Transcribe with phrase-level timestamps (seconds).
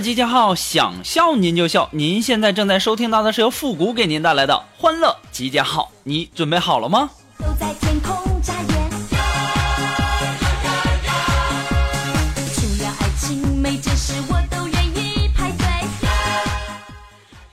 [0.00, 1.88] 集结号，想笑您就笑。
[1.92, 7.10] 您现在正在收听到的是由复古给您带来的欢乐集结号，你准备好了吗？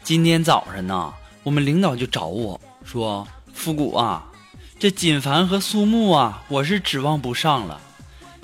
[0.04, 1.14] 今天早上呢，
[1.44, 4.26] 我们领导就找我说：“复古啊，
[4.78, 7.80] 这锦凡和苏木啊，我是指望不上了。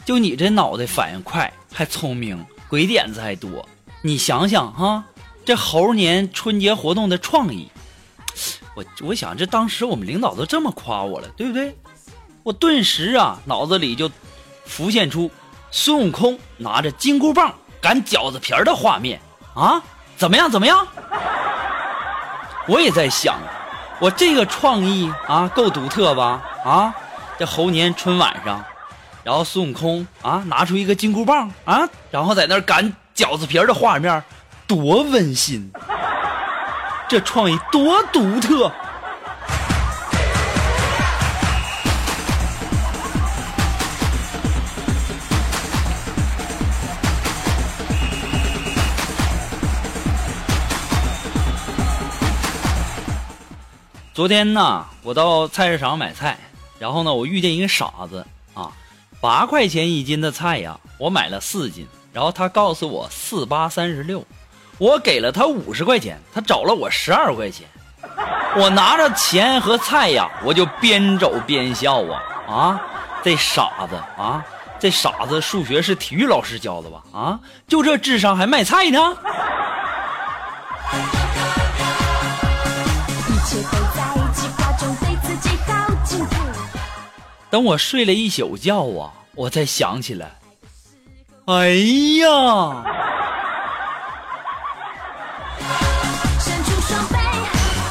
[0.05, 3.67] 就你这脑袋反应快，还聪明，鬼点子还多。
[4.02, 5.03] 你想想哈，
[5.44, 7.69] 这猴年春节活动的创意，
[8.73, 11.78] 我我想这当时我们领导都这么夸我了，对不对？
[12.44, 14.09] 我顿时啊，脑子里就
[14.66, 15.30] 浮现出
[15.70, 19.20] 孙悟空拿着金箍棒擀饺子皮儿的画面
[19.53, 19.83] 啊！
[20.16, 20.50] 怎么样？
[20.50, 20.88] 怎么样？
[22.67, 23.38] 我也在想，
[24.00, 26.42] 我这个创意啊，够独特吧？
[26.64, 26.95] 啊，
[27.38, 28.64] 这猴年春晚上，
[29.23, 34.23] 然后孙悟空啊拿出一个金箍棒啊，然后在那儿擀饺子皮儿的画面，
[34.66, 35.70] 多温馨！
[37.09, 38.72] 这创意多独特！
[54.14, 56.38] 昨天呢，我到菜市场买菜，
[56.80, 58.72] 然后呢，我遇见一个傻子啊，
[59.20, 64.25] 八块钱一斤的菜呀，我买了四斤，然后他告诉我四八三十六，
[64.77, 67.67] 我给了他五十块钱，他找了我十二块钱，
[68.58, 72.81] 我拿着钱和菜呀，我就边走边笑啊啊，
[73.23, 74.43] 这傻子啊，
[74.80, 77.03] 这傻子数学是体育老师教的吧？
[77.14, 78.99] 啊，就这智商还卖菜呢？
[87.52, 90.31] 等我睡了一宿觉啊，我才想起来，
[91.52, 91.70] 哎
[92.21, 92.83] 呀，
[96.39, 97.15] 伸出双臂，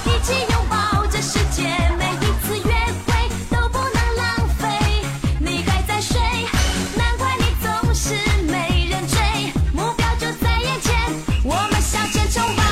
[0.06, 1.64] 一起拥抱这世界。
[1.98, 2.72] 每一次约
[3.04, 4.68] 会都不能浪费。
[5.40, 6.20] 你还在睡，
[6.96, 8.14] 难怪你总是
[8.46, 9.18] 没人追。
[9.72, 10.94] 目标就在眼前，
[11.42, 12.62] 我们向前冲吧。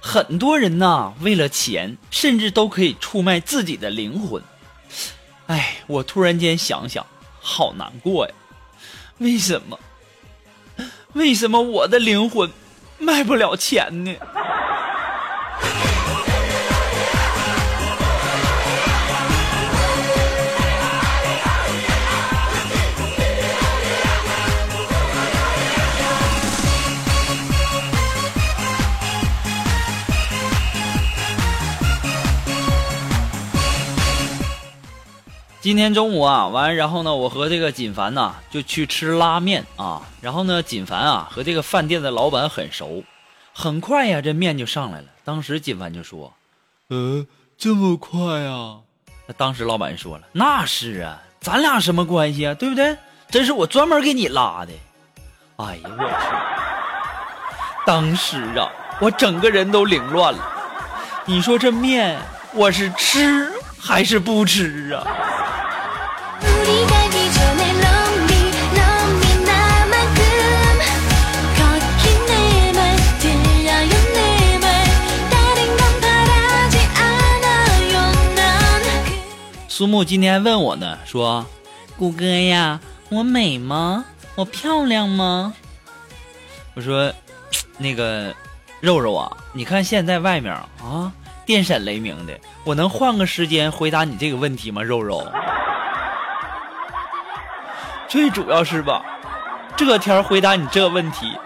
[0.00, 4.40] 很多人呐，为了钱，甚至都可以出卖自己的灵魂。
[5.48, 7.04] 哎，我突然间想想，
[7.40, 8.32] 好难过呀！
[9.20, 9.78] 为什么？
[11.14, 12.50] 为什么我的灵魂
[12.98, 14.14] 卖不了钱呢？
[35.60, 40.02] 今天中午啊，完，然后呢，我和这个锦凡呐就去吃拉面啊。
[40.20, 43.02] 然后呢，锦凡啊和这个饭店的老板很熟，
[43.52, 45.06] 很快呀，这面就上来了。
[45.24, 46.32] 当时锦凡就说
[46.90, 47.26] ：“呃，
[47.58, 48.76] 这么快呀？”
[49.26, 52.54] 那当时老板说了：“那是啊，咱俩什么关系啊？
[52.54, 52.96] 对不对？
[53.28, 54.72] 这是我专门给你拉的。”
[55.58, 57.84] 哎呀，我去！
[57.84, 58.70] 当时啊，
[59.00, 60.38] 我整个人都凌乱了。
[61.24, 62.16] 你说这面
[62.54, 65.04] 我是吃还是不吃啊？
[79.78, 81.46] 苏木今天问我呢，说
[81.96, 82.80] ：“谷歌呀，
[83.10, 84.04] 我美吗？
[84.34, 85.54] 我漂亮吗？”
[86.74, 87.12] 我说
[87.78, 88.34] ：“那个
[88.80, 90.52] 肉肉啊，你看现在外面
[90.82, 91.12] 啊，
[91.46, 94.82] 电闪雷鸣的，我能换个时间回答你这个问题吗？
[94.82, 95.24] 肉肉。
[98.08, 99.00] 最主要是吧，
[99.76, 101.38] 这天回答你这问题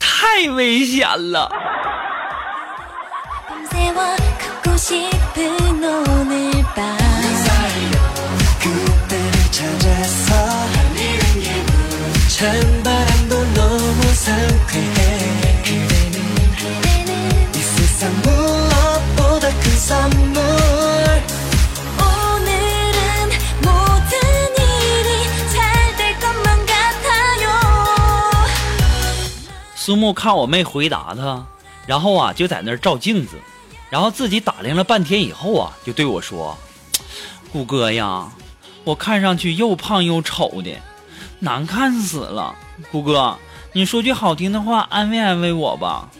[0.00, 1.48] 太危险了。
[9.69, 10.65] 를 찾아서
[12.27, 16.17] 찬바람도 너무 상쾌해 그대는
[16.55, 20.43] 그대는 이 세상 무엇보다 큰 선물
[21.97, 23.29] 오늘은
[23.61, 24.17] 모든
[24.57, 25.09] 일이
[25.53, 27.45] 잘 될 것만 같아요
[29.75, 31.45] 苏木看我没回答他，
[31.85, 33.39] 然后啊就在那儿照镜子，
[33.89, 36.57] 然后自己打量了半天以后啊，就对我说：“
[37.53, 38.27] 谷哥呀，
[38.90, 40.72] 我看上去又胖又丑的，
[41.38, 42.56] 难看死了。
[42.90, 43.38] 胡哥，
[43.72, 46.10] 你说句好听的话安慰安慰我吧。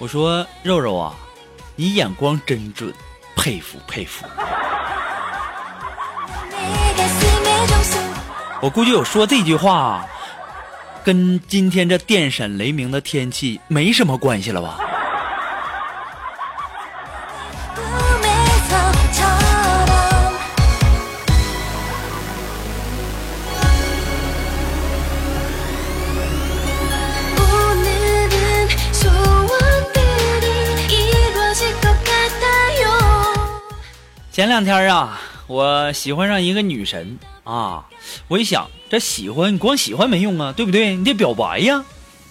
[0.00, 1.14] 我说肉肉啊，
[1.76, 2.92] 你眼光真准，
[3.36, 4.26] 佩服佩服。
[8.60, 10.04] 我估计我说这句话
[11.04, 14.80] 跟今天这电闪雷鸣的天气没什么关系了吧。
[34.38, 37.88] 前两天啊，我喜欢上一个女神啊，
[38.28, 40.94] 我一想，这喜欢你光喜欢没用啊，对不对？
[40.94, 41.84] 你得表白呀。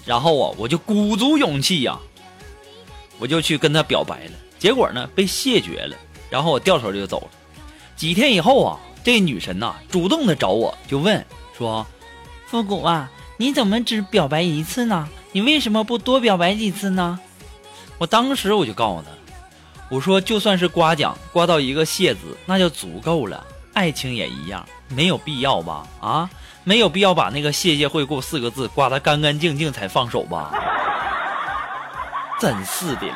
[0.05, 1.99] 然后啊，我就鼓足勇气呀，
[3.19, 4.31] 我就去跟她表白了。
[4.57, 5.97] 结果呢，被谢绝了。
[6.29, 7.27] 然后我掉头就走了。
[7.97, 11.25] 几天以后啊，这女神呐、主动的找我，就问
[11.57, 11.85] 说
[12.47, 15.09] ：“复古啊，你怎么只表白一次呢？
[15.33, 17.19] 你为什么不多表白几次呢？”
[17.99, 19.16] 我当时我就告诉她。
[19.89, 23.45] 我说，就算是刮奖，刮到一个谢字，那就足够了。
[23.73, 25.87] 爱情也一样，没有必要吧？
[26.01, 26.29] 啊，
[26.63, 30.51] 没有必要把那个“谢谢惠顾”四个字刮得干干净净才放手吧？
[32.39, 33.07] 真是的。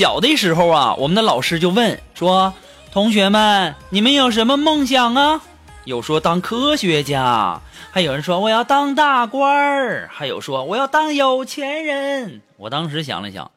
[0.00, 2.54] 小的时候啊，我们的老师就问说
[2.90, 5.42] ：“同学们，你们有什么梦想啊？”
[5.84, 7.60] 有说当科学家，
[7.90, 12.40] 还有人说我要当大官儿，还有说我要当有钱人。
[12.56, 13.50] 我当时想了想，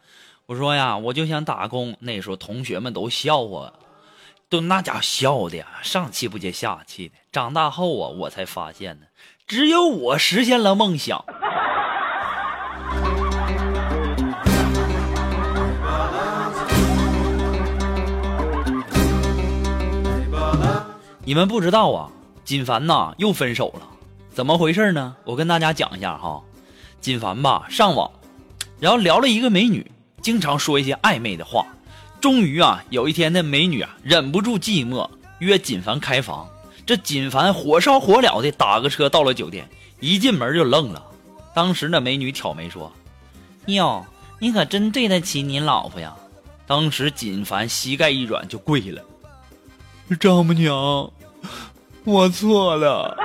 [0.45, 1.95] 我说呀，我就想打工。
[2.01, 3.73] 那时候同学们都笑我，
[4.49, 7.13] 都那家伙笑的呀，上气不接下气的。
[7.31, 9.05] 长大后啊，我才发现呢，
[9.47, 11.23] 只有我实现了梦想。
[21.25, 22.09] 你们不知道啊，
[22.43, 23.87] 锦凡呐又分手了，
[24.33, 25.15] 怎么回事呢？
[25.23, 26.41] 我跟大家讲一下哈。
[26.99, 28.11] 锦凡吧上网，
[28.77, 29.89] 然后聊了一个美女，
[30.21, 31.65] 经常说一些暧昧的话。
[32.19, 35.09] 终于啊，有一天那美女啊忍不住寂寞，
[35.39, 36.45] 约锦凡开房。
[36.85, 39.65] 这锦凡火烧火燎的打个车到了酒店，
[40.01, 41.01] 一进门就愣了。
[41.53, 42.91] 当时那美女挑眉说
[43.67, 44.05] ：“哟，
[44.39, 46.13] 你可真对得起你老婆呀！”
[46.67, 49.01] 当时锦凡膝盖一软就跪了。
[50.19, 51.11] 丈母娘，
[52.03, 53.17] 我错了。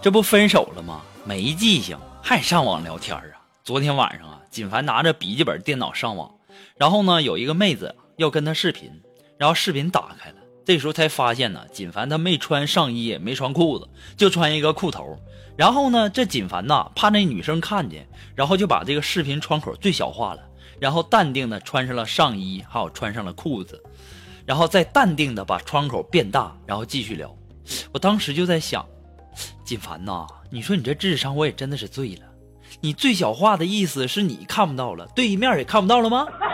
[0.00, 1.00] 这不分手了吗？
[1.24, 3.33] 没记性，还上网聊天啊！
[3.64, 6.30] 昨天晚上啊，锦凡拿着笔记本电脑上网，
[6.76, 8.90] 然后呢，有一个妹子要跟他视频，
[9.38, 15.18] 然后视频打开了，这时候才发现呢，锦凡他没穿上衣，也没穿裤子，就穿一个裤头。
[15.56, 20.42] 然后呢，这锦凡呐，怕那女生看见，然后就把这个视频窗口最小化了，
[20.78, 23.82] 然后淡定的穿上了上衣，还有穿上了裤子，
[24.44, 27.34] 然后再淡定的把窗口变大，然后继续聊。
[27.92, 28.86] 我当时就在想，
[29.64, 32.26] 锦凡呐，你说你这智商我也真的是醉了。
[32.80, 36.26] 你最小化的意思是你看不到了，对面也看不到了吗？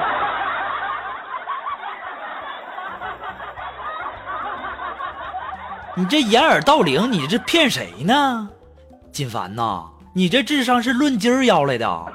[5.96, 8.48] 你这掩耳盗铃，你这骗谁呢？
[9.12, 12.12] 锦凡呐，你这智商是论斤儿要来的。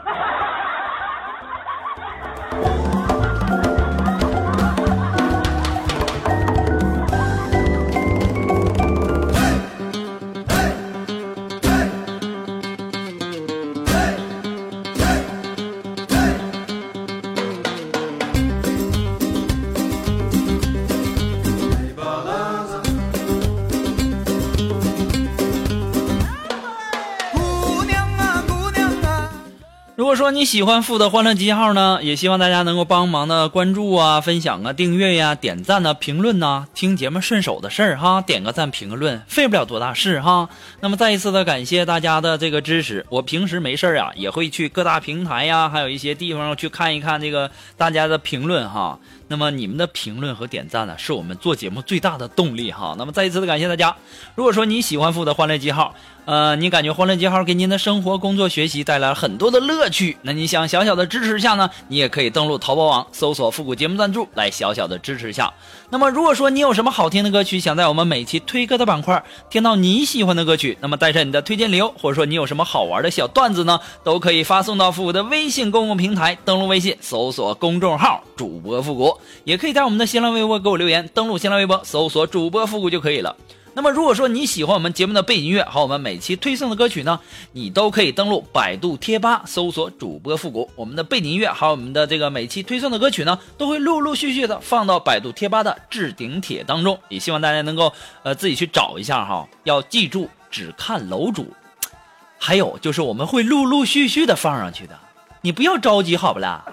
[29.97, 40.49] 如果说你喜欢富德欢乐记号呢也希望大家能够帮忙的关注啊分享啊订阅呀点赞呐评论呐听节目顺手的事儿哈点个赞评个论费不了多大事哈。
[40.81, 48.99] 那么再一次的感谢大家的这个支持我平时没事儿啊也会去各大平台呀还有一些地方去看一看这个大家的评论哈。
[49.29, 52.93] 那么你们的评论和点赞呢是我们做节目最大的动力哈。
[52.97, 53.95] 那么再一次的感谢大家
[54.35, 61.69] 如果说你喜欢富德欢乐记号呃，你感觉欢乐记号给您的生活、工作、学习带来了很多的乐趣，那你想小小的支持一下呢？
[61.87, 65.53] 你也可以登录淘宝网搜索“复古节目赞助”来小小的支持一下。
[65.91, 79.15] 那么如果说你有什么好听的歌曲，想在我们每期推歌的板块听到你喜欢的歌曲，那么带上你的推荐理由，或者说你有什么好玩的小段子呢，都可以发送到复古的微信公共平台，登录微信搜索公众号“主播复古”，
[79.45, 83.35] 也可以在我们的新浪微博给我留言，登录新浪微博搜索“主播复古”就可以了。
[83.77, 87.19] 那么，如果说你喜欢我们节目的背景音乐和我们每期推送的歌曲呢，
[87.51, 96.97] 你都可以登录百度贴吧搜索“主播复古”，我们的背景音乐还有我们的这个每期推送的歌曲呢，都会陆陆续续的放到百度贴吧的置顶帖当中。
[97.09, 97.91] 也希望大家能够
[98.23, 101.53] 呃自己去找一下哈，要记住只看楼主。
[102.39, 104.97] 还有就是我们会陆陆续续的放上去的，
[105.41, 106.63] 你不要着急好不啦？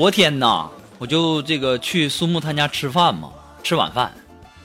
[0.00, 3.28] 昨天呐，我就这个去苏木他家吃饭嘛，
[3.62, 4.10] 吃晚饭，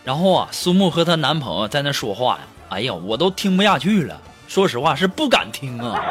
[0.06, 6.01] 然后啊，苏木和她男朋友在那说话呀，哎呀，我都听不下去了，说实话是不敢听啊。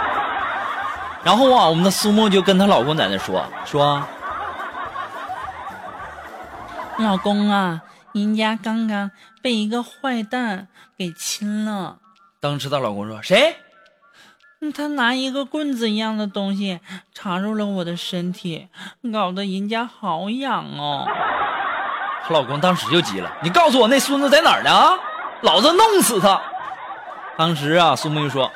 [1.22, 4.04] 然后啊，我们的苏木就跟她老公在那说说，
[6.98, 7.80] 老公啊，
[8.12, 11.96] 人家刚刚被一个坏蛋给亲了。
[12.40, 13.56] 当时她老公说谁？
[14.64, 16.80] 嗯他拿一个棍子一样的东西
[17.12, 18.68] 插入了我的身体，
[19.12, 21.06] 搞得人家好痒哦。
[22.26, 24.70] 她老公当时就急了，你告诉我那孙子在哪儿呢？
[24.70, 24.98] 啊，
[25.42, 26.40] 老子弄死他！
[27.36, 28.50] 当时啊，苏木就说，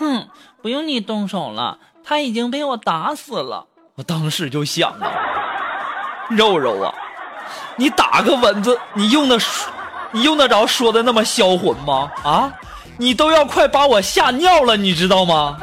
[0.00, 0.26] 哼，
[0.60, 3.66] 不用你动手了，他已经被我打死了。
[3.94, 5.12] 我当时就想啊，
[6.30, 6.92] 肉肉啊，
[7.76, 9.38] 你打个蚊子，你用得
[10.10, 12.10] 你用得着说的那么销魂吗？
[12.24, 12.52] 啊，
[13.02, 15.56] 你都要快把我吓尿了，你知道吗？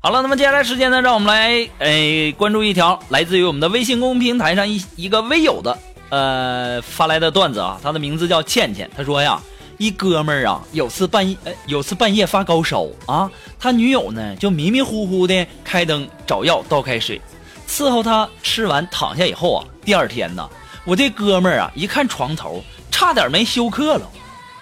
[0.00, 5.78] 好了，那么接下来时间呢，让我们来诶、关注一条来自于我们的微信公众平台上一一个微友的
[6.08, 9.40] 呃发来的段子啊，他的名字叫倩倩，他说呀，
[9.78, 17.20] 一哥们儿啊，有次半夜呃有次半夜发高烧啊，他女友呢就迷迷糊糊的开灯找药倒开水，
[17.68, 20.48] 伺候他吃完躺下以后啊，第二天呢，
[20.84, 24.10] 我这哥们儿啊一看床头，差点没休克了，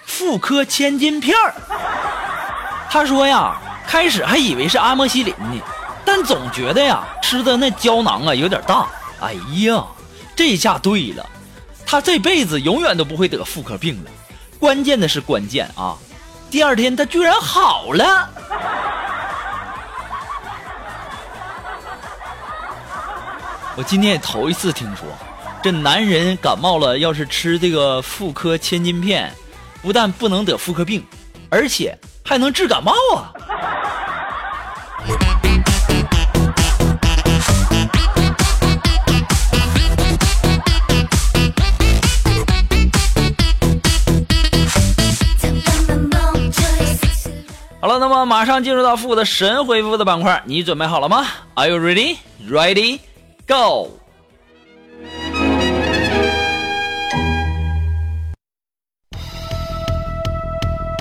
[0.05, 1.55] 妇科千金片儿。
[2.91, 3.57] 他说呀，
[3.87, 5.61] 开始还以为是阿莫西林呢，
[6.05, 8.89] 但总觉得呀，吃的那胶囊啊有点大。
[9.21, 9.85] 哎呀，
[10.35, 11.25] 这下对了，
[11.87, 14.11] 他这辈子永远都不会得妇科病了。
[14.59, 15.97] 关键的是关键啊，
[16.51, 18.29] 第二天他居然好了。
[23.77, 25.07] 我今天也头一次听说，
[25.61, 29.35] 这男人感冒了，要是吃这个妇科千金片，
[29.83, 31.05] 不但不能得妇科病，
[31.51, 33.35] 而且还能治感冒啊！
[48.45, 52.19] 马上进入到复古的神回复的板块，你准备好了吗？Are you ready?
[52.47, 53.01] Ready?
[53.47, 53.89] Go!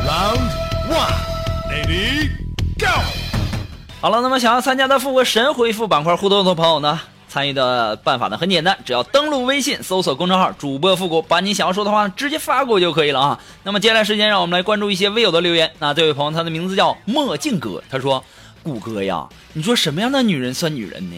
[0.08, 0.40] Round
[0.88, 1.12] one,
[1.70, 2.30] ready,
[2.80, 2.88] go！
[4.00, 7.02] 好了，那么想要参加的复活神回复板块互动的朋友呢，
[7.34, 13.40] 参与的办法呢很简单，只要登录微信搜索公众号“主播复古”，把你想要说的话直接发过就可以了啊。
[13.64, 15.72] 那么接下来时间，让我们来关注一些微友的留言。
[15.80, 18.24] 那这位朋友他的名字叫墨镜哥，他说
[18.62, 21.16] ：“谷歌呀，你说什么样的女人算女人呢？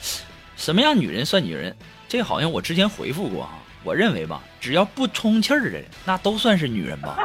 [0.56, 1.76] 什么样女人算女人？
[2.08, 3.50] 这好像我之前回复过啊。
[3.84, 7.18] 我认为吧，只要不充气儿的，那都算是女人吧。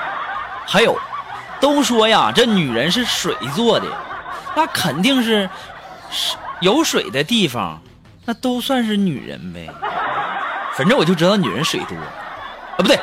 [0.66, 0.98] 还有。”
[1.60, 3.86] 都说呀，这女人是水做的，
[4.56, 5.50] 那肯定是
[6.10, 7.80] 是有水的地方，
[8.24, 9.68] 那都算是女人呗。
[10.76, 12.98] 反正我就知道女人水多，啊不对，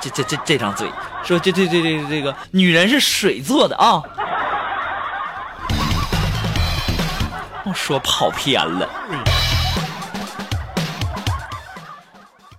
[0.00, 0.88] 这这这这张嘴，
[1.22, 4.02] 说这这这这这个女人是水做的啊。
[7.64, 8.88] 我说跑偏了。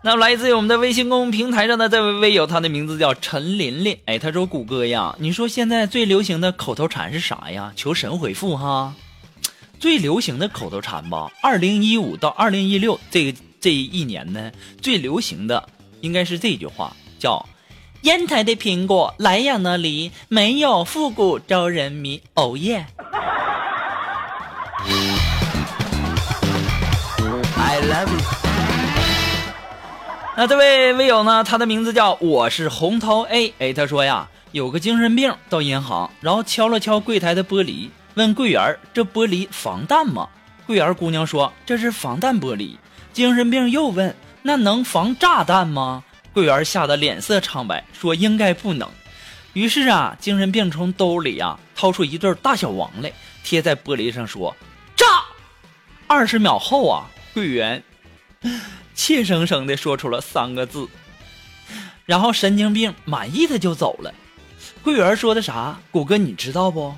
[0.03, 3.97] 那来自于我们的微信公众平台上的这位微友，他的名字叫陈琳琳。
[4.05, 7.73] 哎，他说：“谷歌呀，你说现在最流行的口头禅是啥呀？
[7.75, 8.93] 求神回复哈。
[9.79, 15.69] 最流行的口头禅吧，二零一五到二零一六这个这一年呢，最流行的
[16.01, 17.45] 应该是这句话，叫
[18.01, 22.21] ‘烟台的苹果，莱阳的梨，没有复古招人迷’。
[22.35, 22.85] 哦耶
[27.55, 28.25] ！I love you。
[30.35, 31.43] 那这位微友呢？
[31.43, 33.53] 他的名字叫我是红桃 A。
[33.57, 40.27] 哎，他说呀，有个精神病到银行，然后敲了敲柜台的玻璃，问柜员：“这玻璃防弹吗？”
[40.65, 42.75] 柜员姑娘说：“这是防弹玻璃。”
[43.13, 48.89] 精神病又问：“那能防炸弹吗？”柜员吓得脸色苍白，说：“应该不能。”
[49.53, 54.55] 于是啊，精神病从兜里啊掏出一对大小王来，贴在玻璃上说
[54.97, 55.05] ：“炸！”
[56.07, 57.05] 二十秒后啊，
[57.35, 57.83] 柜员。
[58.95, 60.87] 怯生生地说出了三个字，
[62.05, 64.11] 然后神经病满意的就走了。
[64.81, 65.79] 柜员说的啥？
[65.91, 66.95] 谷哥你知道不？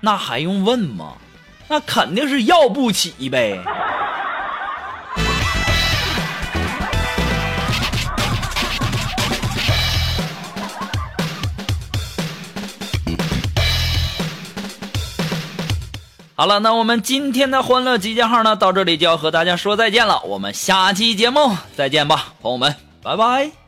[0.00, 1.14] 那还用问吗？
[1.68, 3.60] 那肯定是要不起呗。
[16.38, 20.20] 好了，那我们今天的欢乐集结号呢，到这里就要和大家说再见了。
[20.20, 23.65] 我们下期节目再见吧，朋友们，拜拜。